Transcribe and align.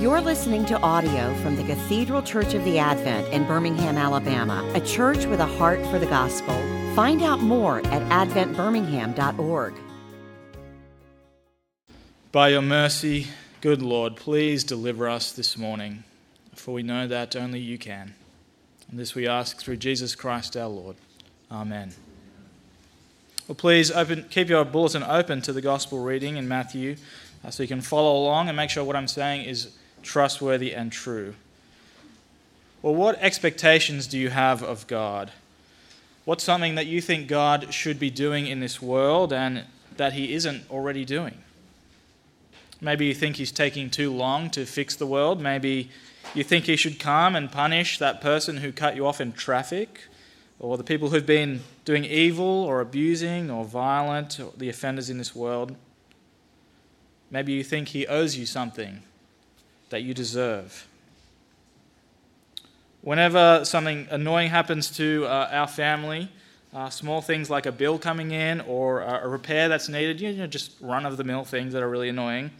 You're 0.00 0.22
listening 0.22 0.64
to 0.64 0.80
audio 0.80 1.34
from 1.42 1.56
the 1.56 1.62
Cathedral 1.62 2.22
Church 2.22 2.54
of 2.54 2.64
the 2.64 2.78
Advent 2.78 3.28
in 3.34 3.46
Birmingham, 3.46 3.98
Alabama, 3.98 4.66
a 4.74 4.80
church 4.80 5.26
with 5.26 5.40
a 5.40 5.44
heart 5.44 5.84
for 5.88 5.98
the 5.98 6.06
gospel. 6.06 6.54
Find 6.96 7.20
out 7.20 7.40
more 7.40 7.80
at 7.80 8.28
adventbirmingham.org. 8.28 9.74
By 12.32 12.48
your 12.48 12.62
mercy, 12.62 13.26
good 13.60 13.82
Lord, 13.82 14.16
please 14.16 14.64
deliver 14.64 15.06
us 15.06 15.32
this 15.32 15.58
morning, 15.58 16.04
for 16.54 16.72
we 16.72 16.82
know 16.82 17.06
that 17.06 17.36
only 17.36 17.60
you 17.60 17.76
can. 17.76 18.14
And 18.90 18.98
this 18.98 19.14
we 19.14 19.28
ask 19.28 19.58
through 19.58 19.76
Jesus 19.76 20.14
Christ 20.14 20.56
our 20.56 20.68
Lord. 20.68 20.96
Amen. 21.52 21.92
Well, 23.46 23.54
please 23.54 23.90
open, 23.90 24.24
keep 24.30 24.48
your 24.48 24.64
bulletin 24.64 25.02
open 25.02 25.42
to 25.42 25.52
the 25.52 25.60
gospel 25.60 26.02
reading 26.02 26.38
in 26.38 26.48
Matthew 26.48 26.96
uh, 27.44 27.50
so 27.50 27.62
you 27.62 27.68
can 27.68 27.82
follow 27.82 28.16
along 28.16 28.48
and 28.48 28.56
make 28.56 28.70
sure 28.70 28.82
what 28.82 28.96
I'm 28.96 29.06
saying 29.06 29.44
is 29.44 29.76
trustworthy 30.02 30.72
and 30.72 30.90
true. 30.90 31.34
Well, 32.82 32.94
what 32.94 33.18
expectations 33.20 34.06
do 34.06 34.18
you 34.18 34.30
have 34.30 34.62
of 34.62 34.86
God? 34.86 35.32
What's 36.24 36.44
something 36.44 36.76
that 36.76 36.86
you 36.86 37.00
think 37.00 37.28
God 37.28 37.74
should 37.74 37.98
be 37.98 38.10
doing 38.10 38.46
in 38.46 38.60
this 38.60 38.80
world 38.80 39.32
and 39.32 39.64
that 39.96 40.14
He 40.14 40.32
isn't 40.32 40.70
already 40.70 41.04
doing? 41.04 41.38
Maybe 42.80 43.06
you 43.06 43.14
think 43.14 43.36
He's 43.36 43.52
taking 43.52 43.90
too 43.90 44.12
long 44.12 44.48
to 44.50 44.64
fix 44.64 44.96
the 44.96 45.06
world. 45.06 45.40
Maybe 45.40 45.90
you 46.34 46.42
think 46.42 46.64
He 46.64 46.76
should 46.76 46.98
come 46.98 47.36
and 47.36 47.52
punish 47.52 47.98
that 47.98 48.20
person 48.20 48.58
who 48.58 48.72
cut 48.72 48.96
you 48.96 49.06
off 49.06 49.20
in 49.20 49.32
traffic, 49.32 50.04
or 50.58 50.78
the 50.78 50.84
people 50.84 51.10
who've 51.10 51.26
been 51.26 51.60
doing 51.84 52.04
evil 52.04 52.46
or 52.46 52.80
abusing 52.80 53.50
or 53.50 53.64
violent, 53.64 54.40
or 54.40 54.52
the 54.56 54.68
offenders 54.68 55.10
in 55.10 55.18
this 55.18 55.34
world. 55.34 55.76
Maybe 57.30 57.52
you 57.52 57.64
think 57.64 57.88
He 57.88 58.06
owes 58.06 58.38
you 58.38 58.46
something 58.46 59.02
that 59.90 60.02
you 60.02 60.14
deserve. 60.14 60.88
Whenever 63.02 63.64
something 63.64 64.08
annoying 64.10 64.50
happens 64.50 64.90
to 64.96 65.24
uh, 65.26 65.48
our 65.52 65.66
family, 65.66 66.28
uh, 66.74 66.88
small 66.88 67.20
things 67.20 67.50
like 67.50 67.66
a 67.66 67.72
bill 67.72 67.98
coming 67.98 68.30
in 68.30 68.60
or 68.62 69.00
a 69.00 69.26
repair 69.28 69.68
that's 69.68 69.88
needed, 69.88 70.20
you 70.20 70.32
know, 70.32 70.46
just 70.46 70.72
run 70.80 71.04
of 71.06 71.16
the 71.16 71.24
mill 71.24 71.44
things 71.44 71.72
that 71.72 71.82
are 71.82 71.88
really 71.88 72.08
annoying, 72.08 72.50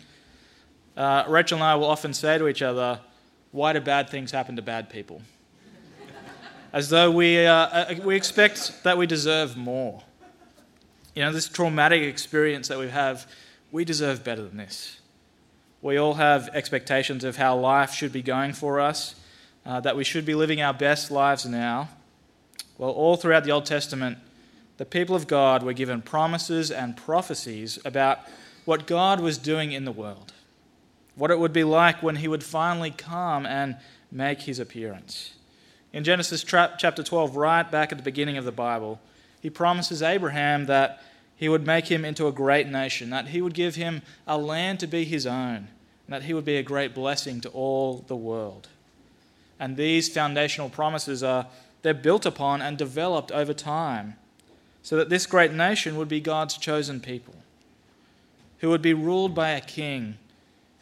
uh, 0.96 1.24
Rachel 1.28 1.56
and 1.56 1.64
I 1.64 1.74
will 1.76 1.86
often 1.86 2.12
say 2.12 2.36
to 2.38 2.48
each 2.48 2.62
other, 2.62 3.00
Why 3.52 3.72
do 3.72 3.80
bad 3.80 4.10
things 4.10 4.30
happen 4.30 4.56
to 4.56 4.62
bad 4.62 4.90
people? 4.90 5.22
As 6.72 6.88
though 6.88 7.10
we, 7.10 7.46
uh, 7.46 7.54
uh, 7.54 7.94
we 8.04 8.16
expect 8.16 8.82
that 8.82 8.98
we 8.98 9.06
deserve 9.06 9.56
more. 9.56 10.02
You 11.14 11.22
know, 11.22 11.32
this 11.32 11.48
traumatic 11.48 12.02
experience 12.02 12.68
that 12.68 12.78
we 12.78 12.88
have, 12.88 13.26
we 13.70 13.84
deserve 13.84 14.24
better 14.24 14.42
than 14.42 14.56
this. 14.56 14.99
We 15.82 15.96
all 15.96 16.14
have 16.14 16.50
expectations 16.52 17.24
of 17.24 17.36
how 17.36 17.56
life 17.56 17.94
should 17.94 18.12
be 18.12 18.20
going 18.20 18.52
for 18.52 18.80
us, 18.80 19.14
uh, 19.64 19.80
that 19.80 19.96
we 19.96 20.04
should 20.04 20.26
be 20.26 20.34
living 20.34 20.60
our 20.60 20.74
best 20.74 21.10
lives 21.10 21.46
now. 21.46 21.88
Well, 22.76 22.90
all 22.90 23.16
throughout 23.16 23.44
the 23.44 23.52
Old 23.52 23.64
Testament, 23.64 24.18
the 24.76 24.84
people 24.84 25.16
of 25.16 25.26
God 25.26 25.62
were 25.62 25.72
given 25.72 26.02
promises 26.02 26.70
and 26.70 26.96
prophecies 26.96 27.78
about 27.84 28.20
what 28.66 28.86
God 28.86 29.20
was 29.20 29.38
doing 29.38 29.72
in 29.72 29.86
the 29.86 29.92
world, 29.92 30.34
what 31.14 31.30
it 31.30 31.38
would 31.38 31.52
be 31.52 31.64
like 31.64 32.02
when 32.02 32.16
He 32.16 32.28
would 32.28 32.44
finally 32.44 32.90
come 32.90 33.46
and 33.46 33.76
make 34.12 34.42
His 34.42 34.58
appearance. 34.58 35.32
In 35.94 36.04
Genesis 36.04 36.44
chapter 36.44 37.02
12, 37.02 37.36
right 37.36 37.70
back 37.70 37.90
at 37.90 37.96
the 37.96 38.04
beginning 38.04 38.36
of 38.36 38.44
the 38.44 38.52
Bible, 38.52 39.00
He 39.40 39.48
promises 39.48 40.02
Abraham 40.02 40.66
that 40.66 41.02
he 41.40 41.48
would 41.48 41.66
make 41.66 41.86
him 41.86 42.04
into 42.04 42.26
a 42.26 42.32
great 42.32 42.66
nation, 42.66 43.08
that 43.08 43.28
he 43.28 43.40
would 43.40 43.54
give 43.54 43.74
him 43.74 44.02
a 44.26 44.36
land 44.36 44.78
to 44.78 44.86
be 44.86 45.06
his 45.06 45.26
own, 45.26 45.68
and 46.06 46.08
that 46.08 46.24
he 46.24 46.34
would 46.34 46.44
be 46.44 46.58
a 46.58 46.62
great 46.62 46.94
blessing 46.94 47.40
to 47.40 47.48
all 47.48 48.04
the 48.08 48.14
world. 48.14 48.68
And 49.58 49.74
these 49.74 50.10
foundational 50.10 50.68
promises 50.68 51.22
are 51.22 51.46
they're 51.80 51.94
built 51.94 52.26
upon 52.26 52.60
and 52.60 52.76
developed 52.76 53.32
over 53.32 53.54
time, 53.54 54.16
so 54.82 54.98
that 54.98 55.08
this 55.08 55.24
great 55.24 55.50
nation 55.50 55.96
would 55.96 56.08
be 56.08 56.20
God's 56.20 56.58
chosen 56.58 57.00
people, 57.00 57.36
who 58.58 58.68
would 58.68 58.82
be 58.82 58.92
ruled 58.92 59.34
by 59.34 59.52
a 59.52 59.62
king 59.62 60.18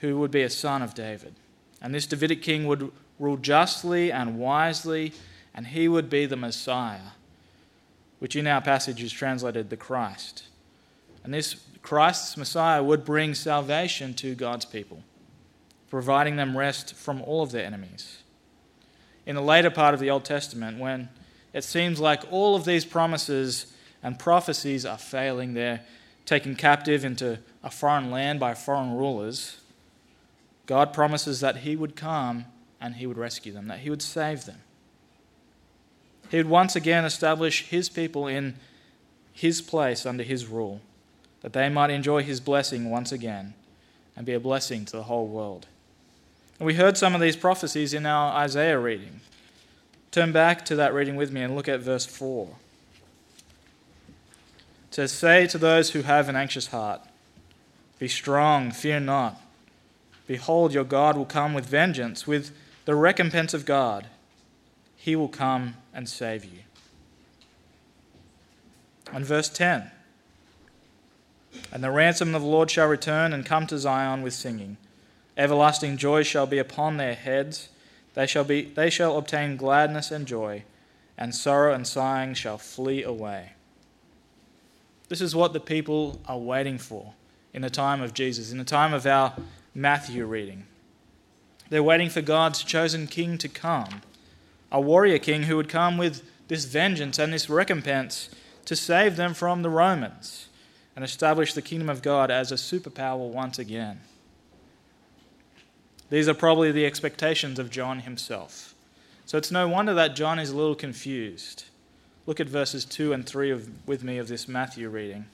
who 0.01 0.19
would 0.19 0.33
be 0.33 0.43
a 0.43 0.51
son 0.51 0.83
of 0.83 0.93
David. 0.93 1.37
And 1.81 1.95
this 1.95 2.07
Davidic 2.07 2.43
king 2.43 2.67
would 2.67 2.91
rule 3.21 3.37
justly 3.37 4.11
and 4.11 4.41
wisely, 4.41 5.13
and 5.55 5.69
he 5.69 5.87
would 5.87 6.11
be 6.11 6.27
the 6.27 6.37
Messiah, 6.37 7.13
which 8.19 8.35
in 8.35 8.49
our 8.49 8.61
passage 8.61 9.01
is 9.01 9.13
translated 9.13 9.71
the 9.71 9.77
Christ. 9.77 10.43
And 11.25 11.35
this 11.35 11.57
Christ's 11.83 12.37
Messiah 12.37 12.83
would 12.83 13.05
bring 13.05 13.35
salvation 13.35 14.15
to 14.15 14.35
God's 14.35 14.65
people, 14.65 15.03
providing 15.91 16.37
them 16.37 16.57
rest 16.57 16.95
from 16.95 17.23
all 17.23 17.43
of 17.43 17.51
their 17.51 17.65
enemies. 17.65 18.23
In 19.25 19.37
the 19.37 19.43
later 19.43 19.71
part 19.71 19.95
of 19.95 20.01
the 20.01 20.11
Old 20.11 20.25
Testament, 20.25 20.79
when 20.79 21.09
it 21.53 21.65
seems 21.65 22.01
like 22.01 22.31
all 22.31 22.55
of 22.57 22.65
these 22.65 22.85
promises 22.85 23.73
and 24.03 24.19
prophecies 24.19 24.85
are 24.85 24.99
failing, 24.99 25.55
they're 25.55 25.81
taken 26.25 26.55
captive 26.55 27.05
into 27.05 27.39
a 27.63 27.71
foreign 27.71 28.11
land 28.11 28.39
by 28.39 28.55
foreign 28.55 28.95
rulers, 28.95 29.61
God 30.67 30.93
promises 30.93 31.41
that 31.41 31.59
He 31.59 31.75
would 31.75 31.97
come 31.97 32.45
and 32.81 32.97
He 32.97 33.07
would 33.07 33.17
rescue 33.17 33.53
them, 33.53 33.67
that 33.69 33.79
He 33.79 33.89
would 33.89 34.03
save 34.03 34.45
them. 34.45 34.61
He 36.31 36.37
would 36.37 36.49
once 36.49 36.77
again 36.77 37.07
establish 37.07 37.69
His 37.69 37.89
people 37.89 38.27
in 38.27 38.57
His 39.33 39.63
place 39.63 40.05
under 40.05 40.23
His 40.23 40.47
rule 40.47 40.83
that 41.43 41.53
they 41.53 41.69
might 41.69 41.91
enjoy 41.91 42.23
his 42.23 42.41
blessing 42.41 42.91
once 42.91 43.13
again 43.13 43.55
and 44.17 44.27
be 44.27 44.35
a 44.35 44.41
blessing 44.41 44.85
to 44.85 44.97
the 44.97 45.05
whole 45.05 45.27
world. 45.27 45.67
And 46.59 46.67
we 46.67 46.75
heard 46.75 46.97
some 46.97 47.15
of 47.15 47.21
these 47.21 47.37
prophecies 47.37 47.95
in 47.95 48.05
our 48.05 48.33
Isaiah 48.33 48.79
reading. 48.79 49.21
Turn 50.11 50.33
back 50.33 50.65
to 50.67 50.77
that 50.77 50.93
reading 50.93 51.17
with 51.17 51.31
me 51.31 51.43
and 51.43 51.55
look 51.55 51.69
at 51.69 51.81
verse 51.81 52.07
4. 52.07 52.49
It 54.89 54.95
says, 54.95 55.13
Say 55.13 55.47
to 55.47 55.59
those 55.59 55.91
who 55.91 56.03
have 56.03 56.29
an 56.29 56.37
anxious 56.37 56.69
heart, 56.69 57.01
Be 57.99 58.09
strong, 58.09 58.73
fear 58.73 58.99
not. 58.99 59.41
Behold, 60.27 60.73
your 60.73 60.85
God 60.85 61.17
will 61.17 61.25
come 61.25 61.55
with 61.55 61.67
vengeance, 61.67 62.27
with 62.27 62.51
the 62.85 62.95
recompense 62.95 63.55
of 63.55 63.65
God. 63.65 64.09
He 64.97 65.15
will 65.15 65.29
come 65.29 65.77
and 65.95 66.09
save 66.09 66.45
you. 66.45 66.61
And 69.13 69.25
verse 69.25 69.49
10 69.49 69.91
and 71.73 71.83
the 71.83 71.91
ransom 71.91 72.35
of 72.35 72.43
the 72.43 72.49
Lord 72.49 72.71
shall 72.71 72.89
return 72.89 73.33
and 73.33 73.45
come 73.45 73.67
to 73.67 73.79
Zion 73.79 74.23
with 74.23 74.35
singing. 74.35 74.77
Everlasting 75.37 75.97
joy 75.97 76.23
shall 76.23 76.47
be 76.47 76.59
upon 76.59 76.97
their 76.97 77.15
heads. 77.15 77.69
They 78.15 78.27
shall, 78.27 78.45
be, 78.45 78.63
they 78.63 78.91
shall 78.91 79.17
obtain 79.17 79.57
gladness 79.57 80.11
and 80.11 80.27
joy, 80.27 80.65
and 81.17 81.35
sorrow 81.35 81.75
and 81.75 81.87
sighing 81.87 82.35
shall 82.35 82.59
flee 82.59 83.03
away. 83.03 83.53
This 85.09 85.21
is 85.21 85.35
what 85.35 85.53
the 85.53 85.61
people 85.61 86.21
are 86.27 86.39
waiting 86.39 86.79
for 86.79 87.13
in 87.55 87.63
the 87.63 87.71
time 87.71 88.03
of 88.03 88.15
Jesus, 88.15 88.53
in 88.53 88.59
the 88.59 88.65
time 88.65 88.93
of 88.93 89.07
our 89.07 89.35
Matthew 89.75 90.27
reading. 90.27 90.67
They're 91.71 91.83
waiting 91.83 92.11
for 92.11 92.23
God's 92.23 92.63
chosen 92.63 93.07
king 93.07 93.39
to 93.39 93.49
come, 93.49 94.03
a 94.73 94.81
warrior 94.81 95.19
king 95.19 95.45
who 95.45 95.57
would 95.57 95.69
come 95.69 95.99
with 95.99 96.23
this 96.49 96.65
vengeance 96.65 97.19
and 97.19 97.33
this 97.33 97.49
recompense 97.49 98.31
to 98.65 98.75
save 98.75 99.17
them 99.17 99.35
from 99.35 99.63
the 99.63 99.71
Romans 99.71 100.48
and 100.99 101.05
establish 101.05 101.55
the 101.55 101.63
kingdom 101.63 101.89
of 101.89 102.03
God 102.03 102.29
as 102.29 102.51
a 102.51 102.57
superpower 102.57 103.31
once 103.31 103.57
again. 103.57 104.01
These 106.11 106.29
are 106.29 106.35
probably 106.35 106.73
the 106.73 106.87
expectations 106.87 107.61
of 107.61 107.71
John 107.71 108.01
himself. 108.01 108.75
So 109.25 109.39
it's 109.39 109.53
no 109.53 109.69
wonder 109.69 109.95
that 109.95 110.17
John 110.17 110.41
is 110.41 110.51
a 110.51 110.57
little 110.57 110.75
confused. 110.75 111.67
Look 112.27 112.41
at 112.41 112.49
verses 112.49 112.85
2 112.85 113.13
and 113.13 113.25
3 113.25 113.53
of, 113.53 113.87
with 113.87 114.03
me 114.03 114.19
of 114.19 114.27
this 114.27 114.49
Matthew 114.49 114.89
reading. 114.89 115.27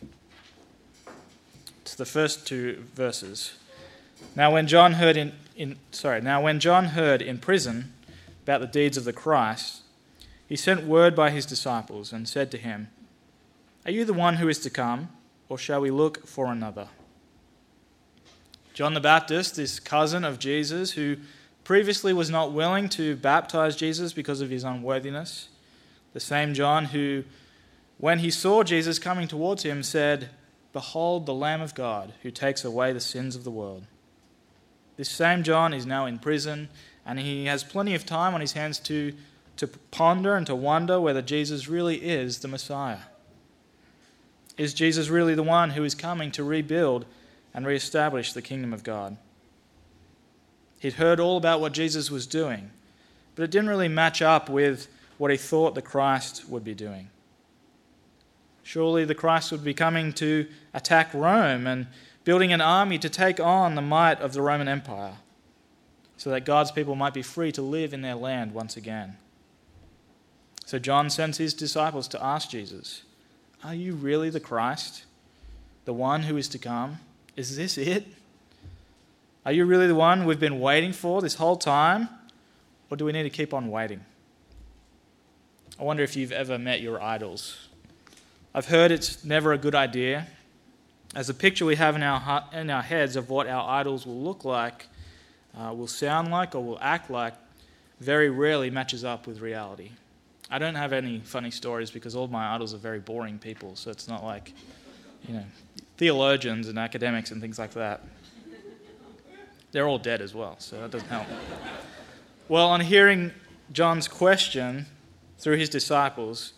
It's 1.80 1.94
the 1.94 2.04
first 2.04 2.46
two 2.46 2.84
verses. 2.94 3.54
Now 4.36 4.52
when 4.52 4.66
John 4.66 4.92
heard 4.92 5.16
in, 5.16 5.32
in 5.56 5.76
sorry, 5.92 6.20
now 6.20 6.42
when 6.42 6.60
John 6.60 6.88
heard 6.88 7.22
in 7.22 7.38
prison 7.38 7.94
about 8.42 8.60
the 8.60 8.66
deeds 8.66 8.98
of 8.98 9.04
the 9.04 9.14
Christ, 9.14 9.80
he 10.46 10.56
sent 10.56 10.84
word 10.84 11.16
by 11.16 11.30
his 11.30 11.46
disciples 11.46 12.12
and 12.12 12.28
said 12.28 12.50
to 12.50 12.58
him, 12.58 12.88
Are 13.86 13.92
you 13.92 14.04
the 14.04 14.12
one 14.12 14.34
who 14.34 14.48
is 14.50 14.58
to 14.58 14.68
come? 14.68 15.08
Or 15.48 15.58
shall 15.58 15.80
we 15.80 15.90
look 15.90 16.26
for 16.26 16.46
another? 16.46 16.88
John 18.74 18.94
the 18.94 19.00
Baptist, 19.00 19.56
this 19.56 19.78
cousin 19.78 20.24
of 20.24 20.38
Jesus, 20.38 20.92
who 20.92 21.16
previously 21.62 22.12
was 22.12 22.28
not 22.28 22.52
willing 22.52 22.88
to 22.90 23.16
baptize 23.16 23.76
Jesus 23.76 24.12
because 24.12 24.40
of 24.40 24.50
his 24.50 24.64
unworthiness, 24.64 25.48
the 26.12 26.20
same 26.20 26.54
John 26.54 26.86
who, 26.86 27.24
when 27.98 28.18
he 28.18 28.30
saw 28.30 28.62
Jesus 28.62 28.98
coming 28.98 29.28
towards 29.28 29.62
him, 29.62 29.82
said, 29.82 30.30
Behold 30.72 31.24
the 31.24 31.34
Lamb 31.34 31.60
of 31.60 31.74
God 31.74 32.14
who 32.22 32.32
takes 32.32 32.64
away 32.64 32.92
the 32.92 33.00
sins 33.00 33.36
of 33.36 33.44
the 33.44 33.50
world. 33.50 33.84
This 34.96 35.08
same 35.08 35.42
John 35.42 35.72
is 35.72 35.86
now 35.86 36.06
in 36.06 36.18
prison, 36.18 36.68
and 37.06 37.18
he 37.18 37.46
has 37.46 37.62
plenty 37.62 37.94
of 37.94 38.04
time 38.04 38.34
on 38.34 38.40
his 38.40 38.52
hands 38.52 38.78
to, 38.80 39.12
to 39.56 39.68
ponder 39.68 40.36
and 40.36 40.46
to 40.46 40.54
wonder 40.54 41.00
whether 41.00 41.22
Jesus 41.22 41.68
really 41.68 41.96
is 41.96 42.40
the 42.40 42.48
Messiah. 42.48 42.98
Is 44.56 44.74
Jesus 44.74 45.08
really 45.08 45.34
the 45.34 45.42
one 45.42 45.70
who 45.70 45.84
is 45.84 45.94
coming 45.94 46.30
to 46.32 46.44
rebuild 46.44 47.06
and 47.52 47.66
reestablish 47.66 48.32
the 48.32 48.42
kingdom 48.42 48.72
of 48.72 48.84
God? 48.84 49.16
He'd 50.78 50.94
heard 50.94 51.18
all 51.18 51.36
about 51.36 51.60
what 51.60 51.72
Jesus 51.72 52.10
was 52.10 52.26
doing, 52.26 52.70
but 53.34 53.42
it 53.42 53.50
didn't 53.50 53.70
really 53.70 53.88
match 53.88 54.22
up 54.22 54.48
with 54.48 54.88
what 55.18 55.30
he 55.30 55.36
thought 55.36 55.74
the 55.74 55.82
Christ 55.82 56.48
would 56.48 56.64
be 56.64 56.74
doing. 56.74 57.08
Surely 58.62 59.04
the 59.04 59.14
Christ 59.14 59.52
would 59.52 59.64
be 59.64 59.74
coming 59.74 60.12
to 60.14 60.46
attack 60.72 61.12
Rome 61.12 61.66
and 61.66 61.86
building 62.24 62.52
an 62.52 62.60
army 62.60 62.98
to 62.98 63.08
take 63.08 63.38
on 63.38 63.74
the 63.74 63.82
might 63.82 64.20
of 64.20 64.32
the 64.32 64.42
Roman 64.42 64.68
Empire 64.68 65.14
so 66.16 66.30
that 66.30 66.44
God's 66.44 66.70
people 66.70 66.94
might 66.94 67.14
be 67.14 67.22
free 67.22 67.52
to 67.52 67.62
live 67.62 67.92
in 67.92 68.02
their 68.02 68.14
land 68.14 68.54
once 68.54 68.76
again. 68.76 69.16
So 70.64 70.78
John 70.78 71.10
sends 71.10 71.38
his 71.38 71.52
disciples 71.52 72.08
to 72.08 72.24
ask 72.24 72.48
Jesus, 72.48 73.02
Are 73.64 73.74
you 73.74 73.94
really 73.94 74.28
the 74.28 74.40
Christ, 74.40 75.06
the 75.86 75.94
one 75.94 76.24
who 76.24 76.36
is 76.36 76.48
to 76.48 76.58
come? 76.58 76.98
Is 77.34 77.56
this 77.56 77.78
it? 77.78 78.06
Are 79.46 79.52
you 79.52 79.64
really 79.64 79.86
the 79.86 79.94
one 79.94 80.26
we've 80.26 80.38
been 80.38 80.60
waiting 80.60 80.92
for 80.92 81.22
this 81.22 81.36
whole 81.36 81.56
time? 81.56 82.10
Or 82.90 82.98
do 82.98 83.06
we 83.06 83.12
need 83.12 83.22
to 83.22 83.30
keep 83.30 83.54
on 83.54 83.70
waiting? 83.70 84.04
I 85.80 85.82
wonder 85.82 86.02
if 86.02 86.14
you've 86.14 86.30
ever 86.30 86.58
met 86.58 86.82
your 86.82 87.02
idols. 87.02 87.68
I've 88.54 88.66
heard 88.66 88.92
it's 88.92 89.24
never 89.24 89.54
a 89.54 89.58
good 89.58 89.74
idea, 89.74 90.26
as 91.14 91.28
the 91.28 91.34
picture 91.34 91.64
we 91.64 91.76
have 91.76 91.96
in 91.96 92.02
our, 92.02 92.44
in 92.52 92.68
our 92.68 92.82
heads 92.82 93.16
of 93.16 93.30
what 93.30 93.46
our 93.46 93.66
idols 93.68 94.04
will 94.04 94.20
look 94.20 94.44
like, 94.44 94.86
uh, 95.58 95.72
will 95.74 95.86
sound 95.86 96.30
like, 96.30 96.54
or 96.54 96.62
will 96.62 96.78
act 96.82 97.10
like, 97.10 97.32
very 97.98 98.28
rarely 98.28 98.68
matches 98.68 99.04
up 99.04 99.26
with 99.26 99.40
reality. 99.40 99.90
I 100.54 100.58
don't 100.58 100.76
have 100.76 100.92
any 100.92 101.18
funny 101.18 101.50
stories 101.50 101.90
because 101.90 102.14
all 102.14 102.28
my 102.28 102.54
idols 102.54 102.74
are 102.74 102.78
very 102.78 103.00
boring 103.00 103.40
people, 103.40 103.74
so 103.74 103.90
it's 103.90 104.06
not 104.06 104.22
like, 104.22 104.52
you 105.26 105.34
know, 105.34 105.42
theologians 105.96 106.68
and 106.68 106.78
academics 106.78 107.32
and 107.32 107.40
things 107.40 107.58
like 107.58 107.72
that. 107.72 108.04
They're 109.72 109.88
all 109.88 109.98
dead 109.98 110.20
as 110.20 110.32
well, 110.32 110.54
so 110.60 110.80
that 110.80 110.92
doesn't 110.92 111.08
help. 111.08 111.26
Well, 112.48 112.68
on 112.68 112.82
hearing 112.82 113.32
John's 113.72 114.06
question 114.06 114.86
through 115.40 115.56
his 115.56 115.68
disciples, 115.68 116.52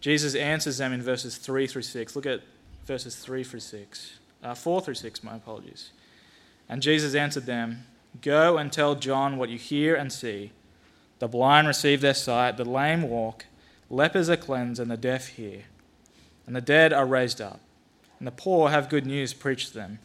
Jesus 0.00 0.34
answers 0.34 0.78
them 0.78 0.92
in 0.92 1.00
verses 1.00 1.36
3 1.36 1.68
through 1.68 1.82
6. 1.82 2.16
Look 2.16 2.26
at 2.26 2.40
verses 2.84 3.14
3 3.14 3.44
through 3.44 3.60
6. 3.60 4.18
Uh, 4.42 4.54
4 4.56 4.80
through 4.80 4.94
6, 4.94 5.22
my 5.22 5.36
apologies. 5.36 5.92
And 6.68 6.82
Jesus 6.82 7.14
answered 7.14 7.46
them 7.46 7.86
Go 8.22 8.58
and 8.58 8.72
tell 8.72 8.96
John 8.96 9.36
what 9.36 9.50
you 9.50 9.58
hear 9.58 9.94
and 9.94 10.12
see. 10.12 10.50
The 11.20 11.28
blind 11.28 11.68
receive 11.68 12.00
their 12.00 12.14
sight, 12.14 12.56
the 12.56 12.64
lame 12.64 13.02
walk, 13.02 13.44
lepers 13.88 14.28
are 14.30 14.36
cleansed, 14.36 14.80
and 14.80 14.90
the 14.90 14.96
deaf 14.96 15.28
hear. 15.28 15.64
And 16.46 16.56
the 16.56 16.60
dead 16.60 16.92
are 16.92 17.06
raised 17.06 17.40
up, 17.40 17.60
and 18.18 18.26
the 18.26 18.32
poor 18.32 18.70
have 18.70 18.88
good 18.88 19.06
news 19.06 19.32
preached 19.34 19.68
to 19.68 19.74
them. 19.74 19.98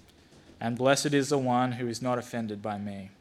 And 0.59 0.77
blessed 0.77 1.13
is 1.13 1.29
the 1.29 1.37
one 1.37 1.73
who 1.73 1.87
is 1.87 2.01
not 2.01 2.19
offended 2.19 2.61
by 2.61 2.77
me. 2.77 3.11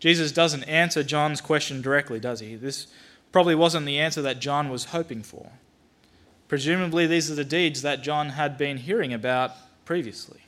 Jesus 0.00 0.32
doesn't 0.32 0.64
answer 0.64 1.02
John's 1.02 1.40
question 1.40 1.80
directly, 1.80 2.20
does 2.20 2.40
he? 2.40 2.56
This 2.56 2.88
probably 3.32 3.54
wasn't 3.54 3.86
the 3.86 3.98
answer 3.98 4.20
that 4.22 4.40
John 4.40 4.68
was 4.68 4.86
hoping 4.86 5.22
for. 5.22 5.52
Presumably, 6.48 7.06
these 7.06 7.30
are 7.30 7.34
the 7.34 7.44
deeds 7.44 7.82
that 7.82 8.02
John 8.02 8.30
had 8.30 8.58
been 8.58 8.78
hearing 8.78 9.14
about 9.14 9.52
previously. 9.84 10.40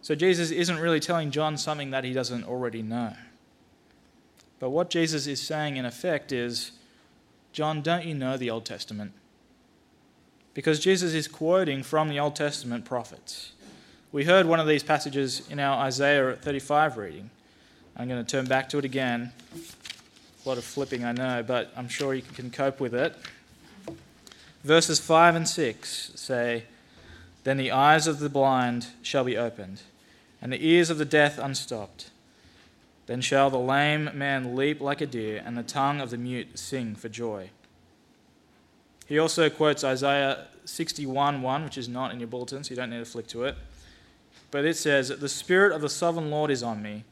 So, 0.00 0.14
Jesus 0.14 0.50
isn't 0.50 0.78
really 0.78 1.00
telling 1.00 1.30
John 1.30 1.56
something 1.56 1.90
that 1.90 2.04
he 2.04 2.12
doesn't 2.12 2.44
already 2.44 2.82
know. 2.82 3.14
But 4.58 4.70
what 4.70 4.90
Jesus 4.90 5.26
is 5.26 5.40
saying, 5.40 5.76
in 5.76 5.84
effect, 5.84 6.32
is 6.32 6.72
John, 7.52 7.82
don't 7.82 8.04
you 8.04 8.14
know 8.14 8.36
the 8.36 8.50
Old 8.50 8.64
Testament? 8.64 9.12
Because 10.54 10.78
Jesus 10.80 11.14
is 11.14 11.28
quoting 11.28 11.82
from 11.82 12.08
the 12.08 12.20
Old 12.20 12.36
Testament 12.36 12.84
prophets. 12.84 13.52
We 14.12 14.24
heard 14.24 14.46
one 14.46 14.60
of 14.60 14.68
these 14.68 14.84
passages 14.84 15.48
in 15.50 15.58
our 15.58 15.84
Isaiah 15.84 16.36
35 16.36 16.96
reading. 16.96 17.30
I'm 17.96 18.08
going 18.08 18.24
to 18.24 18.30
turn 18.30 18.46
back 18.46 18.68
to 18.70 18.78
it 18.78 18.84
again. 18.84 19.32
A 20.44 20.48
lot 20.48 20.58
of 20.58 20.64
flipping, 20.64 21.04
I 21.04 21.12
know, 21.12 21.42
but 21.42 21.72
I'm 21.76 21.88
sure 21.88 22.14
you 22.14 22.22
can 22.22 22.50
cope 22.50 22.78
with 22.78 22.94
it. 22.94 23.16
Verses 24.62 24.98
5 24.98 25.36
and 25.36 25.48
6 25.48 26.12
say, 26.14 26.64
Then 27.42 27.56
the 27.56 27.70
eyes 27.70 28.06
of 28.06 28.18
the 28.18 28.28
blind 28.28 28.86
shall 29.02 29.24
be 29.24 29.36
opened, 29.36 29.82
and 30.40 30.52
the 30.52 30.66
ears 30.66 30.90
of 30.90 30.98
the 30.98 31.04
deaf 31.04 31.38
unstopped. 31.38 32.10
Then 33.06 33.20
shall 33.20 33.50
the 33.50 33.58
lame 33.58 34.10
man 34.14 34.56
leap 34.56 34.80
like 34.80 35.00
a 35.00 35.06
deer, 35.06 35.42
and 35.44 35.56
the 35.56 35.62
tongue 35.62 36.00
of 36.00 36.10
the 36.10 36.16
mute 36.16 36.58
sing 36.58 36.94
for 36.94 37.08
joy. 37.08 37.50
He 39.06 39.18
also 39.18 39.50
quotes 39.50 39.84
Isaiah 39.84 40.46
61 40.64 41.42
1, 41.42 41.64
which 41.64 41.76
is 41.76 41.88
not 41.88 42.12
in 42.12 42.20
your 42.20 42.28
bulletin, 42.28 42.64
so 42.64 42.70
you 42.70 42.76
don't 42.76 42.90
need 42.90 42.98
to 42.98 43.04
flick 43.04 43.26
to 43.28 43.44
it. 43.44 43.56
But 44.50 44.64
it 44.64 44.76
says, 44.76 45.08
The 45.08 45.28
Spirit 45.28 45.72
of 45.72 45.82
the 45.82 45.90
sovereign 45.90 46.30
Lord 46.30 46.50
is 46.50 46.62
on 46.62 46.82
me, 46.82 47.04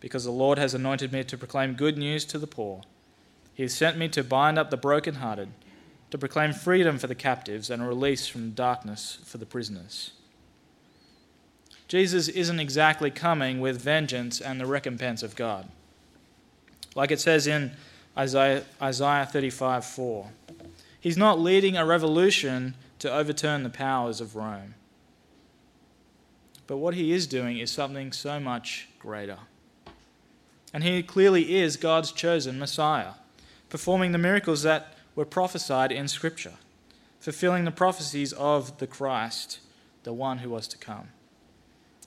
because 0.00 0.24
the 0.24 0.30
Lord 0.30 0.58
has 0.58 0.74
anointed 0.74 1.12
me 1.12 1.24
to 1.24 1.38
proclaim 1.38 1.74
good 1.74 1.96
news 1.96 2.26
to 2.26 2.38
the 2.38 2.46
poor. 2.46 2.82
He 3.54 3.62
has 3.62 3.72
sent 3.72 3.96
me 3.96 4.08
to 4.08 4.22
bind 4.22 4.58
up 4.58 4.70
the 4.70 4.76
brokenhearted, 4.76 5.48
to 6.10 6.18
proclaim 6.18 6.52
freedom 6.52 6.98
for 6.98 7.06
the 7.06 7.14
captives, 7.14 7.70
and 7.70 7.86
release 7.86 8.26
from 8.26 8.50
darkness 8.50 9.18
for 9.24 9.38
the 9.38 9.46
prisoners 9.46 10.12
Jesus 11.88 12.28
isn't 12.28 12.60
exactly 12.60 13.10
coming 13.10 13.60
with 13.60 13.80
vengeance 13.80 14.40
and 14.40 14.60
the 14.60 14.66
recompense 14.66 15.22
of 15.22 15.36
God. 15.36 15.68
Like 16.94 17.10
it 17.10 17.20
says 17.20 17.46
in 17.46 17.72
Isaiah, 18.16 18.64
Isaiah 18.80 19.26
35 19.26 19.84
4. 19.84 20.28
He's 21.00 21.16
not 21.18 21.40
leading 21.40 21.76
a 21.76 21.84
revolution 21.84 22.74
to 23.00 23.12
overturn 23.12 23.62
the 23.62 23.70
powers 23.70 24.20
of 24.20 24.36
Rome. 24.36 24.74
But 26.66 26.78
what 26.78 26.94
he 26.94 27.12
is 27.12 27.26
doing 27.26 27.58
is 27.58 27.70
something 27.70 28.12
so 28.12 28.40
much 28.40 28.88
greater. 28.98 29.38
And 30.72 30.82
he 30.82 31.02
clearly 31.02 31.56
is 31.56 31.76
God's 31.76 32.10
chosen 32.10 32.58
Messiah, 32.58 33.12
performing 33.68 34.12
the 34.12 34.18
miracles 34.18 34.62
that 34.62 34.94
were 35.14 35.26
prophesied 35.26 35.92
in 35.92 36.08
Scripture, 36.08 36.54
fulfilling 37.20 37.64
the 37.64 37.70
prophecies 37.70 38.32
of 38.32 38.78
the 38.78 38.86
Christ, 38.86 39.60
the 40.04 40.12
one 40.12 40.38
who 40.38 40.50
was 40.50 40.66
to 40.68 40.78
come. 40.78 41.08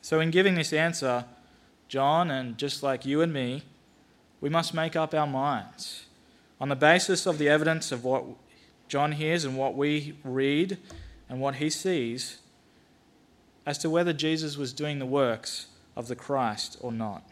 So, 0.01 0.19
in 0.19 0.31
giving 0.31 0.55
this 0.55 0.73
answer, 0.73 1.25
John, 1.88 2.31
and 2.31 2.57
just 2.57 2.83
like 2.83 3.05
you 3.05 3.21
and 3.21 3.33
me, 3.33 3.63
we 4.41 4.49
must 4.49 4.73
make 4.73 4.95
up 4.95 5.13
our 5.13 5.27
minds 5.27 6.05
on 6.59 6.69
the 6.69 6.75
basis 6.75 7.25
of 7.25 7.38
the 7.38 7.49
evidence 7.49 7.91
of 7.91 8.03
what 8.03 8.23
John 8.88 9.13
hears 9.13 9.44
and 9.44 9.57
what 9.57 9.75
we 9.75 10.15
read 10.23 10.77
and 11.29 11.39
what 11.39 11.55
he 11.55 11.69
sees 11.69 12.39
as 13.65 13.77
to 13.79 13.89
whether 13.89 14.13
Jesus 14.13 14.57
was 14.57 14.73
doing 14.73 14.99
the 14.99 15.05
works 15.05 15.67
of 15.95 16.07
the 16.07 16.15
Christ 16.15 16.77
or 16.79 16.91
not. 16.91 17.23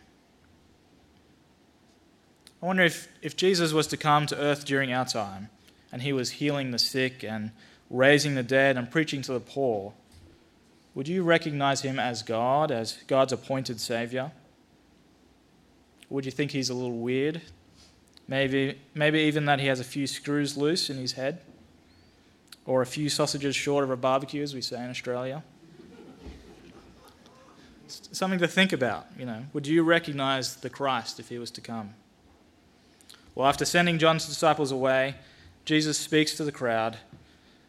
I 2.61 2.65
wonder 2.65 2.83
if, 2.83 3.07
if 3.21 3.37
Jesus 3.37 3.73
was 3.73 3.87
to 3.87 3.97
come 3.97 4.25
to 4.27 4.37
earth 4.37 4.65
during 4.65 4.91
our 4.91 5.05
time 5.05 5.49
and 5.91 6.01
he 6.01 6.11
was 6.11 6.31
healing 6.31 6.71
the 6.71 6.79
sick 6.79 7.23
and 7.23 7.51
raising 7.89 8.35
the 8.35 8.43
dead 8.43 8.75
and 8.75 8.89
preaching 8.89 9.21
to 9.21 9.33
the 9.33 9.39
poor 9.39 9.93
would 10.95 11.07
you 11.09 11.23
recognize 11.23 11.81
him 11.81 11.99
as 11.99 12.23
God, 12.23 12.71
as 12.71 12.97
God's 13.05 13.33
appointed 13.33 13.79
Savior? 13.81 14.31
Would 16.09 16.25
you 16.25 16.31
think 16.31 16.51
he's 16.51 16.69
a 16.69 16.73
little 16.73 16.97
weird? 16.97 17.41
Maybe, 18.27 18.79
maybe 18.93 19.19
even 19.19 19.45
that 19.45 19.59
he 19.59 19.67
has 19.67 19.79
a 19.79 19.83
few 19.83 20.07
screws 20.07 20.55
loose 20.57 20.89
in 20.89 20.97
his 20.97 21.11
head? 21.11 21.41
Or 22.65 22.81
a 22.81 22.85
few 22.85 23.09
sausages 23.09 23.55
short 23.55 23.83
of 23.83 23.91
a 23.91 23.97
barbecue, 23.97 24.41
as 24.41 24.55
we 24.55 24.61
say 24.61 24.83
in 24.83 24.89
Australia? 24.89 25.43
something 27.87 28.39
to 28.39 28.47
think 28.47 28.73
about, 28.73 29.05
you 29.17 29.25
know. 29.25 29.43
Would 29.53 29.67
you 29.67 29.83
recognize 29.83 30.55
the 30.55 30.69
Christ 30.69 31.19
if 31.19 31.29
he 31.29 31.37
was 31.37 31.51
to 31.51 31.61
come? 31.61 31.93
Well, 33.35 33.47
after 33.47 33.65
sending 33.65 33.99
John's 33.99 34.25
disciples 34.25 34.71
away, 34.71 35.15
Jesus 35.65 35.97
speaks 35.97 36.35
to 36.35 36.43
the 36.43 36.51
crowd 36.51 36.97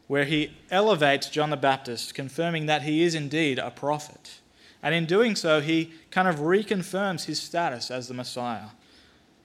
where 0.06 0.25
he 0.25 0.52
elevates 0.70 1.28
John 1.28 1.50
the 1.50 1.56
Baptist, 1.56 2.14
confirming 2.14 2.66
that 2.66 2.82
he 2.82 3.02
is 3.02 3.14
indeed 3.14 3.58
a 3.58 3.70
prophet. 3.70 4.40
And 4.82 4.94
in 4.94 5.06
doing 5.06 5.34
so, 5.34 5.60
he 5.60 5.92
kind 6.10 6.28
of 6.28 6.36
reconfirms 6.36 7.25
his 7.25 7.40
status 7.40 7.90
as 7.90 8.08
the 8.08 8.14
Messiah. 8.14 8.68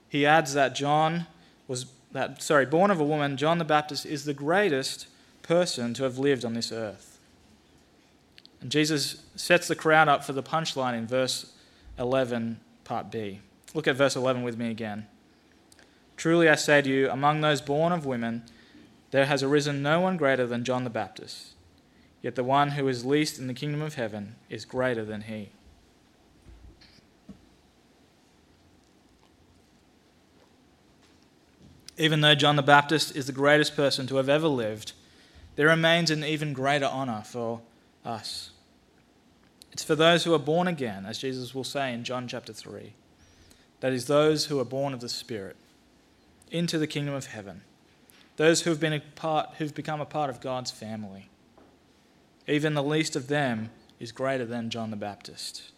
He 0.08 0.24
adds 0.24 0.54
that 0.54 0.74
John 0.74 1.26
was 1.66 1.86
that 2.12 2.42
sorry, 2.42 2.66
born 2.66 2.90
of 2.90 3.00
a 3.00 3.04
woman, 3.04 3.36
John 3.36 3.58
the 3.58 3.64
Baptist 3.64 4.06
is 4.06 4.24
the 4.24 4.34
greatest 4.34 5.06
person 5.42 5.94
to 5.94 6.04
have 6.04 6.18
lived 6.18 6.44
on 6.44 6.54
this 6.54 6.70
earth. 6.70 7.18
And 8.60 8.70
Jesus 8.70 9.22
sets 9.34 9.66
the 9.66 9.74
crowd 9.74 10.08
up 10.08 10.22
for 10.22 10.32
the 10.32 10.42
punchline 10.42 10.96
in 10.96 11.06
verse 11.06 11.52
11, 11.98 12.60
part 12.84 13.10
B. 13.10 13.40
Look 13.74 13.88
at 13.88 13.96
verse 13.96 14.14
11 14.14 14.42
with 14.42 14.56
me 14.56 14.70
again. 14.70 15.06
Truly 16.16 16.48
I 16.48 16.54
say 16.54 16.82
to 16.82 16.88
you, 16.88 17.10
among 17.10 17.40
those 17.40 17.60
born 17.60 17.92
of 17.92 18.06
women, 18.06 18.42
there 19.12 19.26
has 19.26 19.42
arisen 19.42 19.82
no 19.82 20.00
one 20.00 20.16
greater 20.16 20.46
than 20.46 20.64
John 20.64 20.84
the 20.84 20.90
Baptist, 20.90 21.52
yet 22.22 22.34
the 22.34 22.42
one 22.42 22.70
who 22.70 22.88
is 22.88 23.04
least 23.04 23.38
in 23.38 23.46
the 23.46 23.54
kingdom 23.54 23.82
of 23.82 23.94
heaven 23.94 24.34
is 24.48 24.64
greater 24.64 25.04
than 25.04 25.22
he. 25.22 25.50
Even 31.98 32.22
though 32.22 32.34
John 32.34 32.56
the 32.56 32.62
Baptist 32.62 33.14
is 33.14 33.26
the 33.26 33.32
greatest 33.32 33.76
person 33.76 34.06
to 34.06 34.16
have 34.16 34.30
ever 34.30 34.48
lived, 34.48 34.92
there 35.56 35.68
remains 35.68 36.10
an 36.10 36.24
even 36.24 36.54
greater 36.54 36.86
honor 36.86 37.22
for 37.24 37.60
us. 38.06 38.50
It's 39.72 39.84
for 39.84 39.94
those 39.94 40.24
who 40.24 40.32
are 40.32 40.38
born 40.38 40.66
again, 40.66 41.04
as 41.04 41.18
Jesus 41.18 41.54
will 41.54 41.64
say 41.64 41.92
in 41.92 42.02
John 42.02 42.26
chapter 42.26 42.54
3. 42.54 42.94
That 43.80 43.92
is, 43.92 44.06
those 44.06 44.46
who 44.46 44.58
are 44.58 44.64
born 44.64 44.94
of 44.94 45.00
the 45.00 45.08
Spirit 45.08 45.56
into 46.50 46.78
the 46.78 46.86
kingdom 46.86 47.14
of 47.14 47.26
heaven, 47.26 47.62
those 48.36 48.62
who 48.62 48.70
have 48.70 48.80
been 48.80 48.92
a 48.92 49.00
part, 49.00 49.50
who've 49.58 49.74
become 49.74 50.00
a 50.00 50.06
part 50.06 50.30
of 50.30 50.40
God's 50.40 50.70
family. 50.70 51.28
Even 52.48 52.74
the 52.74 52.82
least 52.82 53.14
of 53.14 53.28
them 53.28 53.70
is 54.00 54.12
greater 54.12 54.44
than 54.44 54.70
John 54.70 54.90
the 54.90 54.96
Baptist. 54.96 55.70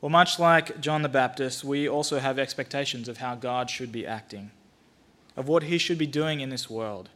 Well, 0.00 0.10
much 0.10 0.38
like 0.38 0.80
John 0.80 1.02
the 1.02 1.08
Baptist, 1.08 1.64
we 1.64 1.88
also 1.88 2.18
have 2.18 2.38
expectations 2.38 3.08
of 3.08 3.18
how 3.18 3.34
God 3.34 3.70
should 3.70 3.90
be 3.90 4.06
acting, 4.06 4.50
of 5.36 5.48
what 5.48 5.64
he 5.64 5.78
should 5.78 5.98
be 5.98 6.06
doing 6.06 6.40
in 6.40 6.50
this 6.50 6.70
world. 6.70 7.08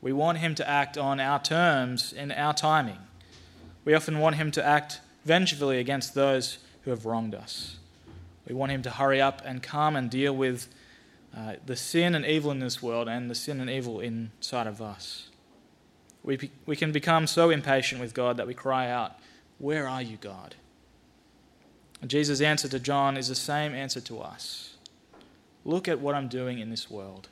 We 0.00 0.12
want 0.12 0.38
him 0.38 0.54
to 0.56 0.68
act 0.68 0.96
on 0.96 1.18
our 1.18 1.42
terms 1.42 2.12
in 2.12 2.30
our 2.30 2.54
timing. 2.54 2.98
We 3.84 3.94
often 3.94 4.20
want 4.20 4.36
him 4.36 4.50
to 4.52 4.64
act 4.64 5.00
vengefully 5.24 5.78
against 5.78 6.14
those 6.14 6.58
who 6.82 6.90
have 6.90 7.04
wronged 7.04 7.34
us. 7.34 7.78
We 8.46 8.54
want 8.54 8.72
him 8.72 8.82
to 8.82 8.90
hurry 8.90 9.20
up 9.20 9.42
and 9.44 9.62
come 9.62 9.96
and 9.96 10.08
deal 10.08 10.34
with 10.34 10.68
uh, 11.36 11.54
the 11.64 11.76
sin 11.76 12.14
and 12.14 12.24
evil 12.24 12.50
in 12.50 12.58
this 12.58 12.82
world 12.82 13.08
and 13.08 13.30
the 13.30 13.34
sin 13.34 13.60
and 13.60 13.70
evil 13.70 14.00
inside 14.00 14.66
of 14.66 14.80
us. 14.80 15.28
We, 16.22 16.50
we 16.66 16.76
can 16.76 16.92
become 16.92 17.26
so 17.26 17.50
impatient 17.50 18.00
with 18.00 18.14
God 18.14 18.36
that 18.36 18.46
we 18.46 18.54
cry 18.54 18.90
out, 18.90 19.18
Where 19.58 19.88
are 19.88 20.02
you, 20.02 20.16
God? 20.16 20.56
And 22.00 22.10
Jesus' 22.10 22.40
answer 22.40 22.68
to 22.68 22.78
John 22.78 23.16
is 23.16 23.28
the 23.28 23.34
same 23.34 23.74
answer 23.74 24.00
to 24.02 24.20
us. 24.20 24.76
Look 25.64 25.88
at 25.88 26.00
what 26.00 26.14
I'm 26.14 26.28
doing 26.28 26.58
in 26.58 26.70
this 26.70 26.90
world. 26.90 27.28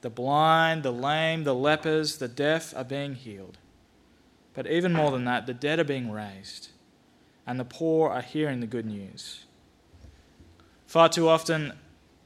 The 0.00 0.10
blind, 0.10 0.82
the 0.82 0.92
lame, 0.92 1.44
the 1.44 1.54
lepers, 1.54 2.18
the 2.18 2.28
deaf 2.28 2.74
are 2.76 2.84
being 2.84 3.14
healed. 3.14 3.58
But 4.54 4.66
even 4.66 4.92
more 4.92 5.10
than 5.10 5.24
that, 5.24 5.46
the 5.46 5.54
dead 5.54 5.78
are 5.78 5.84
being 5.84 6.10
raised, 6.10 6.70
and 7.46 7.58
the 7.58 7.64
poor 7.64 8.10
are 8.10 8.22
hearing 8.22 8.60
the 8.60 8.66
good 8.66 8.86
news. 8.86 9.44
Far 10.86 11.08
too 11.08 11.28
often, 11.28 11.74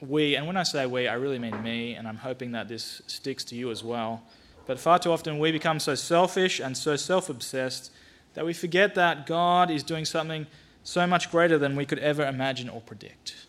we, 0.03 0.35
and 0.35 0.47
when 0.47 0.57
I 0.57 0.65
say 0.65 0.85
we, 0.85 1.07
I 1.07 1.15
really 1.15 1.39
mean 1.39 1.63
me, 1.63 1.95
and 1.95 2.09
I'm 2.09 2.17
hoping 2.17 2.53
that 2.53 2.69
this 2.69 3.03
sticks 3.07 3.45
to 3.45 3.55
you 3.55 3.71
as 3.71 3.85
well. 3.85 4.23
But 4.67 4.79
far 4.79 4.99
too 4.99 5.13
often, 5.13 5.39
we 5.39 5.53
become 5.53 5.79
so 5.81 5.95
selfish 5.95 6.61
and 6.61 6.77
so 6.77 6.97
self 6.97 7.29
obsessed 7.29 7.93
that 8.35 8.45
we 8.45 8.53
forget 8.53 8.95
that 8.97 9.27
God 9.27 9.71
is 9.71 9.83
doing 9.83 10.05
something 10.05 10.47
so 10.83 11.07
much 11.07 11.31
greater 11.31 11.59
than 11.59 11.77
we 11.77 11.87
could 11.87 12.01
ever 12.01 12.27
imagine 12.27 12.69
or 12.69 12.81
predict. 12.81 13.47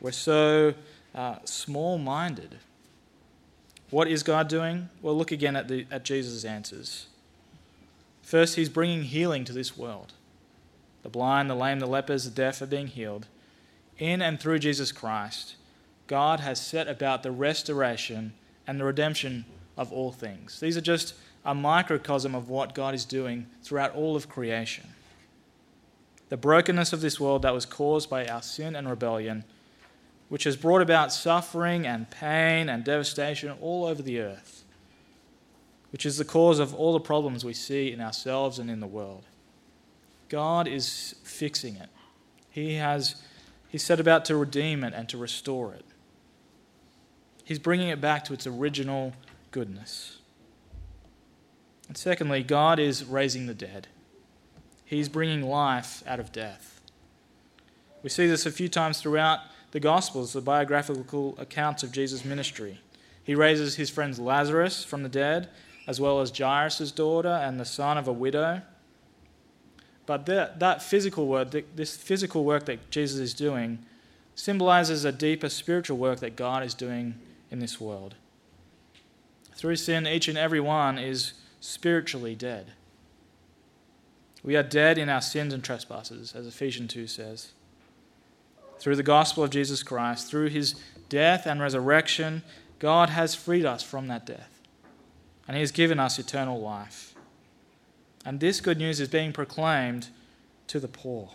We're 0.00 0.12
so 0.12 0.74
uh, 1.14 1.36
small 1.44 1.98
minded. 1.98 2.56
What 3.90 4.08
is 4.08 4.22
God 4.22 4.48
doing? 4.48 4.90
Well, 5.02 5.16
look 5.16 5.32
again 5.32 5.56
at, 5.56 5.68
the, 5.68 5.86
at 5.90 6.04
Jesus' 6.04 6.44
answers. 6.44 7.06
First, 8.22 8.56
he's 8.56 8.68
bringing 8.68 9.02
healing 9.02 9.44
to 9.44 9.52
this 9.52 9.76
world. 9.76 10.12
The 11.02 11.08
blind, 11.08 11.50
the 11.50 11.54
lame, 11.54 11.80
the 11.80 11.86
lepers, 11.86 12.24
the 12.24 12.30
deaf 12.30 12.62
are 12.62 12.66
being 12.66 12.86
healed. 12.86 13.26
In 13.98 14.22
and 14.22 14.40
through 14.40 14.58
Jesus 14.60 14.90
Christ, 14.90 15.56
God 16.06 16.40
has 16.40 16.60
set 16.60 16.88
about 16.88 17.22
the 17.22 17.32
restoration 17.32 18.32
and 18.66 18.78
the 18.78 18.84
redemption 18.84 19.44
of 19.76 19.92
all 19.92 20.12
things. 20.12 20.60
These 20.60 20.76
are 20.76 20.82
just 20.82 21.14
a 21.44 21.54
microcosm 21.54 22.34
of 22.34 22.48
what 22.48 22.74
God 22.74 22.94
is 22.94 23.04
doing 23.04 23.46
throughout 23.62 23.94
all 23.94 24.16
of 24.16 24.28
creation 24.28 24.88
the 26.28 26.36
brokenness 26.38 26.92
of 26.92 27.00
this 27.00 27.20
world 27.20 27.42
that 27.42 27.54
was 27.54 27.66
caused 27.66 28.10
by 28.10 28.26
our 28.26 28.42
sin 28.42 28.74
and 28.74 28.88
rebellion, 28.88 29.44
which 30.28 30.42
has 30.42 30.56
brought 30.56 30.82
about 30.82 31.12
suffering 31.12 31.86
and 31.86 32.10
pain 32.10 32.68
and 32.68 32.82
devastation 32.82 33.52
all 33.60 33.84
over 33.84 34.02
the 34.02 34.18
earth, 34.18 34.64
which 35.92 36.04
is 36.04 36.18
the 36.18 36.24
cause 36.24 36.58
of 36.58 36.74
all 36.74 36.92
the 36.92 36.98
problems 36.98 37.44
we 37.44 37.54
see 37.54 37.92
in 37.92 38.00
ourselves 38.00 38.58
and 38.58 38.70
in 38.70 38.80
the 38.80 38.86
world. 38.86 39.24
God 40.28 40.66
is 40.66 41.14
fixing 41.22 41.76
it. 41.76 41.88
He 42.50 42.74
has 42.74 43.16
He's 43.68 43.82
set 43.82 43.98
about 43.98 44.24
to 44.26 44.36
redeem 44.36 44.84
it 44.84 44.94
and 44.94 45.08
to 45.08 45.18
restore 45.18 45.72
it. 45.72 45.84
He's 47.44 47.58
bringing 47.58 47.88
it 47.88 48.00
back 48.00 48.24
to 48.24 48.32
its 48.32 48.46
original 48.46 49.12
goodness. 49.50 50.18
And 51.88 51.96
secondly, 51.96 52.42
God 52.42 52.78
is 52.78 53.04
raising 53.04 53.46
the 53.46 53.54
dead. 53.54 53.88
He's 54.84 55.08
bringing 55.08 55.42
life 55.42 56.02
out 56.06 56.20
of 56.20 56.32
death. 56.32 56.80
We 58.02 58.10
see 58.10 58.26
this 58.26 58.46
a 58.46 58.50
few 58.50 58.68
times 58.68 59.00
throughout 59.00 59.40
the 59.72 59.80
Gospels, 59.80 60.32
the 60.32 60.40
biographical 60.40 61.34
accounts 61.38 61.82
of 61.82 61.92
Jesus' 61.92 62.24
ministry. 62.24 62.80
He 63.22 63.34
raises 63.34 63.76
his 63.76 63.90
friend 63.90 64.16
Lazarus 64.18 64.84
from 64.84 65.02
the 65.02 65.08
dead, 65.08 65.48
as 65.86 66.00
well 66.00 66.20
as 66.20 66.30
Jairus' 66.36 66.92
daughter 66.92 67.28
and 67.28 67.58
the 67.58 67.64
son 67.64 67.98
of 67.98 68.06
a 68.06 68.12
widow. 68.12 68.62
But 70.06 70.26
that, 70.26 70.60
that 70.60 70.82
physical 70.82 71.26
work, 71.26 71.54
this 71.74 71.96
physical 71.96 72.44
work 72.44 72.66
that 72.66 72.90
Jesus 72.90 73.18
is 73.18 73.34
doing, 73.34 73.78
symbolizes 74.34 75.04
a 75.04 75.12
deeper 75.12 75.48
spiritual 75.48 75.96
work 75.96 76.20
that 76.20 76.36
God 76.36 76.62
is 76.62 76.74
doing 76.74 77.14
in 77.54 77.60
this 77.60 77.80
world. 77.80 78.16
Through 79.54 79.76
sin, 79.76 80.08
each 80.08 80.26
and 80.26 80.36
every 80.36 80.58
one 80.58 80.98
is 80.98 81.34
spiritually 81.60 82.34
dead. 82.34 82.72
We 84.42 84.56
are 84.56 84.62
dead 84.64 84.98
in 84.98 85.08
our 85.08 85.20
sins 85.20 85.54
and 85.54 85.62
trespasses, 85.62 86.34
as 86.34 86.48
Ephesians 86.48 86.92
2 86.92 87.06
says. 87.06 87.52
Through 88.80 88.96
the 88.96 89.04
gospel 89.04 89.44
of 89.44 89.50
Jesus 89.50 89.84
Christ, 89.84 90.28
through 90.28 90.48
his 90.48 90.74
death 91.08 91.46
and 91.46 91.60
resurrection, 91.60 92.42
God 92.80 93.10
has 93.10 93.36
freed 93.36 93.64
us 93.64 93.84
from 93.84 94.08
that 94.08 94.26
death. 94.26 94.60
And 95.46 95.56
he 95.56 95.60
has 95.60 95.70
given 95.70 96.00
us 96.00 96.18
eternal 96.18 96.60
life. 96.60 97.14
And 98.26 98.40
this 98.40 98.60
good 98.60 98.78
news 98.78 98.98
is 98.98 99.08
being 99.08 99.32
proclaimed 99.32 100.08
to 100.66 100.80
the 100.80 100.88
poor. 100.88 101.30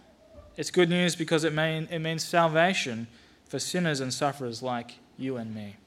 It's 0.57 0.69
good 0.69 0.89
news 0.89 1.15
because 1.15 1.45
it, 1.45 1.53
mean, 1.53 1.87
it 1.89 1.99
means 1.99 2.25
salvation 2.25 3.07
for 3.47 3.57
sinners 3.57 4.01
and 4.01 4.13
sufferers 4.13 4.61
like 4.61 4.95
you 5.17 5.37
and 5.37 5.55
me. 5.55 5.77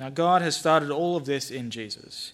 Now, 0.00 0.08
God 0.08 0.40
has 0.40 0.56
started 0.56 0.90
all 0.90 1.14
of 1.14 1.26
this 1.26 1.50
in 1.50 1.70
Jesus. 1.70 2.32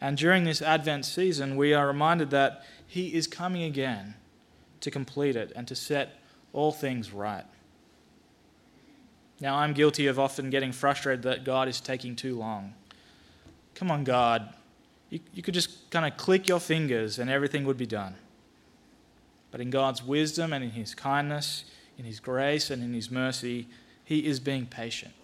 And 0.00 0.16
during 0.16 0.44
this 0.44 0.62
Advent 0.62 1.04
season, 1.04 1.56
we 1.56 1.74
are 1.74 1.88
reminded 1.88 2.30
that 2.30 2.64
He 2.86 3.12
is 3.12 3.26
coming 3.26 3.64
again 3.64 4.14
to 4.80 4.92
complete 4.92 5.34
it 5.34 5.52
and 5.56 5.66
to 5.66 5.74
set 5.74 6.20
all 6.52 6.70
things 6.70 7.12
right. 7.12 7.44
Now, 9.40 9.56
I'm 9.56 9.72
guilty 9.72 10.06
of 10.06 10.20
often 10.20 10.50
getting 10.50 10.70
frustrated 10.70 11.22
that 11.24 11.42
God 11.42 11.66
is 11.66 11.80
taking 11.80 12.14
too 12.14 12.38
long. 12.38 12.74
Come 13.74 13.90
on, 13.90 14.04
God. 14.04 14.54
You, 15.08 15.18
you 15.34 15.42
could 15.42 15.54
just 15.54 15.90
kind 15.90 16.06
of 16.06 16.16
click 16.16 16.46
your 16.48 16.60
fingers 16.60 17.18
and 17.18 17.28
everything 17.28 17.64
would 17.64 17.78
be 17.78 17.86
done. 17.86 18.14
But 19.50 19.60
in 19.60 19.70
God's 19.70 20.04
wisdom 20.04 20.52
and 20.52 20.62
in 20.62 20.70
His 20.70 20.94
kindness, 20.94 21.64
in 21.98 22.04
His 22.04 22.20
grace 22.20 22.70
and 22.70 22.84
in 22.84 22.94
His 22.94 23.10
mercy, 23.10 23.66
He 24.04 24.26
is 24.26 24.38
being 24.38 24.66
patient. 24.66 25.14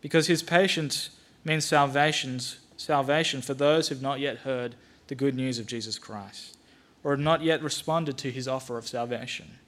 Because 0.00 0.26
His 0.26 0.42
patience 0.42 1.10
means 1.44 1.64
salvation's 1.64 2.58
salvation 2.76 3.42
for 3.42 3.54
those 3.54 3.88
who 3.88 3.94
have 3.94 4.02
not 4.02 4.20
yet 4.20 4.38
heard 4.38 4.74
the 5.08 5.14
good 5.14 5.34
news 5.34 5.58
of 5.58 5.66
Jesus 5.66 5.98
Christ 5.98 6.56
or 7.02 7.12
have 7.12 7.20
not 7.20 7.42
yet 7.42 7.62
responded 7.62 8.18
to 8.18 8.30
his 8.30 8.46
offer 8.46 8.76
of 8.76 8.86
salvation. 8.86 9.58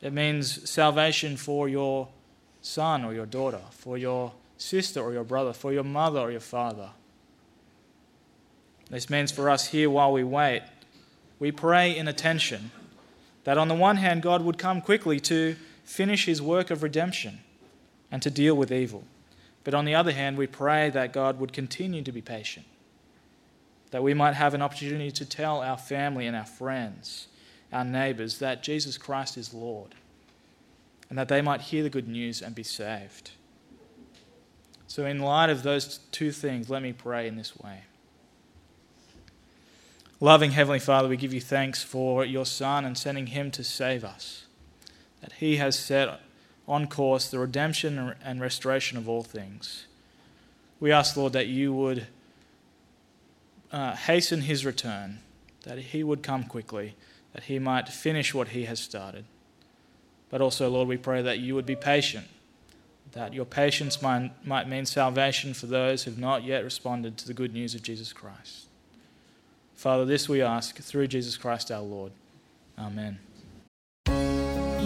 It 0.00 0.12
means 0.12 0.68
salvation 0.68 1.36
for 1.36 1.68
your 1.68 2.08
son 2.62 3.04
or 3.04 3.12
your 3.14 3.26
daughter, 3.26 3.60
for 3.70 3.96
your 3.96 4.32
sister 4.58 5.00
or 5.00 5.12
your 5.12 5.24
brother, 5.24 5.52
for 5.52 5.72
your 5.72 5.84
mother 5.84 6.20
or 6.20 6.30
your 6.30 6.40
father. 6.40 6.90
This 8.90 9.08
means 9.08 9.30
for 9.30 9.48
us 9.48 9.68
here 9.68 9.88
while 9.88 10.12
we 10.12 10.24
wait, 10.24 10.62
we 11.38 11.52
pray 11.52 11.96
in 11.96 12.08
attention 12.08 12.70
that 13.44 13.56
on 13.56 13.68
the 13.68 13.74
one 13.74 13.96
hand, 13.96 14.22
God 14.22 14.42
would 14.42 14.58
come 14.58 14.80
quickly 14.80 15.20
to 15.20 15.56
finish 15.84 16.26
his 16.26 16.42
work 16.42 16.70
of 16.70 16.82
redemption 16.82 17.40
and 18.10 18.22
to 18.22 18.30
deal 18.30 18.54
with 18.54 18.72
evil. 18.72 19.04
But 19.64 19.74
on 19.74 19.84
the 19.84 19.94
other 19.94 20.12
hand, 20.12 20.38
we 20.38 20.46
pray 20.46 20.90
that 20.90 21.12
God 21.12 21.38
would 21.38 21.52
continue 21.52 22.02
to 22.02 22.12
be 22.12 22.22
patient, 22.22 22.66
that 23.90 24.02
we 24.02 24.14
might 24.14 24.34
have 24.34 24.54
an 24.54 24.62
opportunity 24.62 25.10
to 25.10 25.24
tell 25.24 25.60
our 25.60 25.76
family 25.76 26.26
and 26.26 26.36
our 26.36 26.46
friends, 26.46 27.28
our 27.72 27.84
neighbors, 27.84 28.38
that 28.38 28.62
Jesus 28.62 28.96
Christ 28.96 29.36
is 29.36 29.52
Lord, 29.52 29.94
and 31.08 31.18
that 31.18 31.28
they 31.28 31.42
might 31.42 31.60
hear 31.60 31.82
the 31.82 31.90
good 31.90 32.08
news 32.08 32.40
and 32.40 32.54
be 32.54 32.62
saved. 32.62 33.32
So, 34.86 35.06
in 35.06 35.20
light 35.20 35.50
of 35.50 35.62
those 35.62 35.98
two 36.10 36.32
things, 36.32 36.68
let 36.68 36.82
me 36.82 36.92
pray 36.92 37.28
in 37.28 37.36
this 37.36 37.56
way. 37.58 37.82
Loving 40.18 40.50
Heavenly 40.50 40.80
Father, 40.80 41.08
we 41.08 41.16
give 41.16 41.32
you 41.32 41.40
thanks 41.40 41.82
for 41.82 42.24
your 42.24 42.44
Son 42.44 42.84
and 42.84 42.98
sending 42.98 43.28
him 43.28 43.50
to 43.52 43.62
save 43.62 44.04
us, 44.04 44.46
that 45.20 45.34
he 45.34 45.56
has 45.56 45.78
set 45.78 46.20
on 46.70 46.86
course 46.86 47.28
the 47.28 47.38
redemption 47.38 48.14
and 48.24 48.40
restoration 48.40 48.96
of 48.96 49.08
all 49.08 49.24
things. 49.24 49.86
We 50.78 50.92
ask, 50.92 51.16
Lord, 51.16 51.32
that 51.32 51.48
you 51.48 51.74
would 51.74 52.06
uh, 53.72 53.96
hasten 53.96 54.42
his 54.42 54.64
return, 54.64 55.18
that 55.64 55.78
he 55.78 56.04
would 56.04 56.22
come 56.22 56.44
quickly, 56.44 56.94
that 57.34 57.44
he 57.44 57.58
might 57.58 57.88
finish 57.88 58.32
what 58.32 58.48
he 58.48 58.64
has 58.64 58.78
started. 58.78 59.24
But 60.30 60.40
also, 60.40 60.70
Lord, 60.70 60.86
we 60.86 60.96
pray 60.96 61.22
that 61.22 61.40
you 61.40 61.56
would 61.56 61.66
be 61.66 61.74
patient, 61.74 62.28
that 63.12 63.34
your 63.34 63.44
patience 63.44 64.00
might, 64.00 64.30
might 64.46 64.68
mean 64.68 64.86
salvation 64.86 65.54
for 65.54 65.66
those 65.66 66.04
who 66.04 66.12
have 66.12 66.20
not 66.20 66.44
yet 66.44 66.62
responded 66.62 67.18
to 67.18 67.26
the 67.26 67.34
good 67.34 67.52
news 67.52 67.74
of 67.74 67.82
Jesus 67.82 68.12
Christ. 68.12 68.66
Father, 69.74 70.04
this 70.04 70.28
we 70.28 70.40
ask 70.40 70.76
through 70.76 71.08
Jesus 71.08 71.36
Christ 71.36 71.72
our 71.72 71.82
Lord. 71.82 72.12
Amen. 72.78 73.18